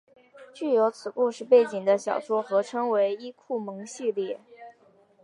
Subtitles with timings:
[0.51, 4.39] 具有此故事背景的小说合称为伊库盟系列。